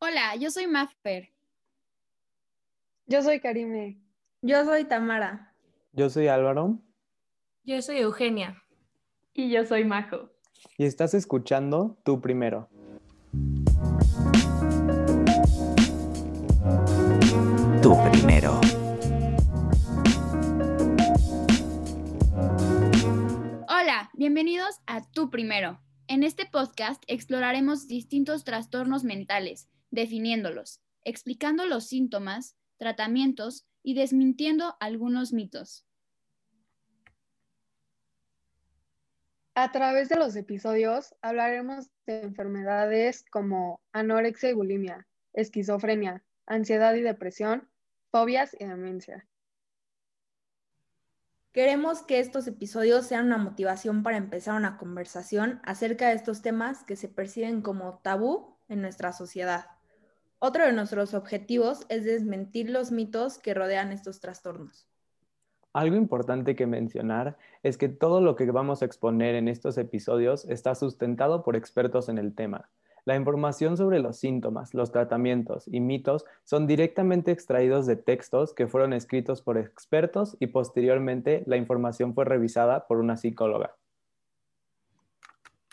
[0.00, 1.28] Hola, yo soy Mafper.
[3.06, 4.00] Yo soy Karime.
[4.42, 5.52] Yo soy Tamara.
[5.92, 6.78] Yo soy Álvaro.
[7.64, 8.62] Yo soy Eugenia.
[9.34, 10.30] Y yo soy Majo.
[10.76, 12.68] Y estás escuchando Tú Primero.
[17.82, 18.60] Tú Primero.
[23.68, 25.80] Hola, bienvenidos a Tú Primero.
[26.06, 35.32] En este podcast exploraremos distintos trastornos mentales, definiéndolos, explicando los síntomas, tratamientos y desmintiendo algunos
[35.32, 35.84] mitos.
[39.54, 47.00] A través de los episodios hablaremos de enfermedades como anorexia y bulimia, esquizofrenia, ansiedad y
[47.00, 47.68] depresión,
[48.12, 49.26] fobias y demencia.
[51.50, 56.84] Queremos que estos episodios sean una motivación para empezar una conversación acerca de estos temas
[56.84, 59.77] que se perciben como tabú en nuestra sociedad.
[60.40, 64.86] Otro de nuestros objetivos es desmentir los mitos que rodean estos trastornos.
[65.72, 70.44] Algo importante que mencionar es que todo lo que vamos a exponer en estos episodios
[70.44, 72.70] está sustentado por expertos en el tema.
[73.04, 78.68] La información sobre los síntomas, los tratamientos y mitos son directamente extraídos de textos que
[78.68, 83.77] fueron escritos por expertos y posteriormente la información fue revisada por una psicóloga.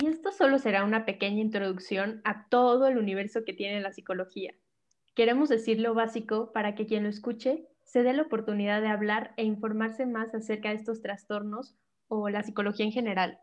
[0.00, 4.54] Y esto solo será una pequeña introducción a todo el universo que tiene la psicología.
[5.14, 9.34] Queremos decir lo básico para que quien lo escuche se dé la oportunidad de hablar
[9.36, 11.74] e informarse más acerca de estos trastornos
[12.08, 13.40] o la psicología en general.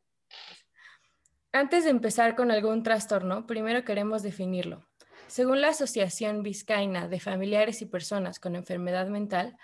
[1.52, 4.86] Antes de empezar con algún trastorno, primero queremos definirlo.
[5.25, 9.58] Según la Asociación Vizcaína de Familiares y Personas con Enfermedad Mental,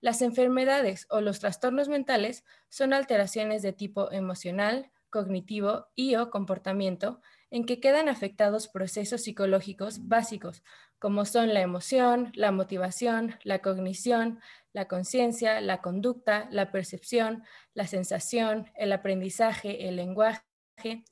[0.00, 7.20] las enfermedades o los trastornos mentales son alteraciones de tipo emocional, cognitivo y o comportamiento
[7.52, 10.64] en que quedan afectados procesos psicológicos básicos,
[10.98, 14.40] como son la emoción, la motivación, la cognición,
[14.72, 20.42] la conciencia, la conducta, la percepción, la sensación, el aprendizaje, el lenguaje,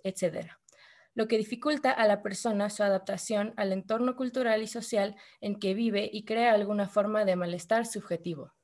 [0.03, 0.56] etc.
[1.15, 5.75] Lo que dificulta a la persona su adaptación al entorno cultural y social en que
[5.75, 8.55] vive y crea alguna forma de malestar subjetivo.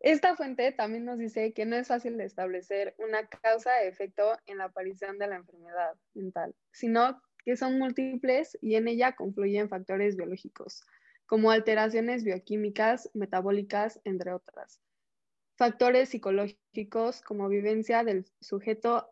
[0.00, 5.18] Esta fuente también nos dice que no es fácil establecer una causa-efecto en la aparición
[5.18, 10.84] de la enfermedad mental, sino que son múltiples y en ella confluyen factores biológicos,
[11.26, 14.80] como alteraciones bioquímicas, metabólicas, entre otras.
[15.56, 19.08] Factores psicológicos como vivencia del sujeto,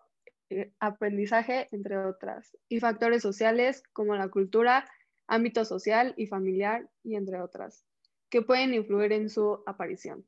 [0.51, 2.57] eh, aprendizaje, entre otras.
[2.69, 4.87] Y factores sociales como la cultura,
[5.27, 7.87] ámbito social y familiar, y entre otras,
[8.29, 10.27] que pueden influir en su aparición.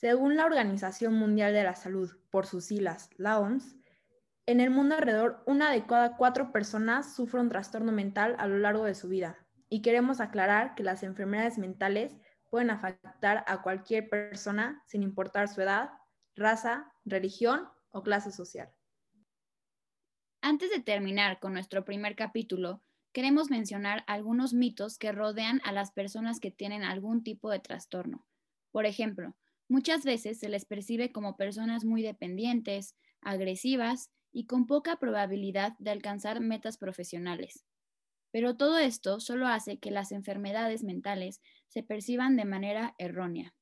[0.00, 3.76] Según la Organización Mundial de la Salud, por sus siglas, la OMS,
[4.46, 8.56] en el mundo alrededor, una de cada cuatro personas sufre un trastorno mental a lo
[8.56, 9.36] largo de su vida.
[9.68, 12.16] Y queremos aclarar que las enfermedades mentales
[12.48, 15.90] pueden afectar a cualquier persona sin importar su edad,
[16.34, 18.72] raza, religión o clase social.
[20.40, 22.80] Antes de terminar con nuestro primer capítulo,
[23.12, 28.24] queremos mencionar algunos mitos que rodean a las personas que tienen algún tipo de trastorno.
[28.72, 29.34] Por ejemplo,
[29.70, 35.92] Muchas veces se les percibe como personas muy dependientes, agresivas y con poca probabilidad de
[35.92, 37.64] alcanzar metas profesionales.
[38.32, 43.54] Pero todo esto solo hace que las enfermedades mentales se perciban de manera errónea.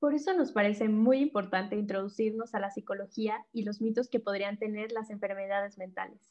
[0.00, 4.58] Por eso nos parece muy importante introducirnos a la psicología y los mitos que podrían
[4.58, 6.28] tener las enfermedades mentales.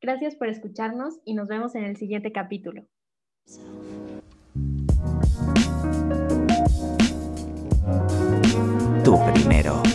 [0.00, 2.88] Gracias por escucharnos y nos vemos en el siguiente capítulo.
[9.34, 9.91] Primero.